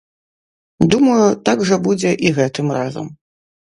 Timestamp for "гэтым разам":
2.39-3.05